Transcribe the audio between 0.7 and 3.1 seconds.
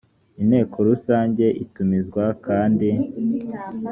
rusange itumizwa kandi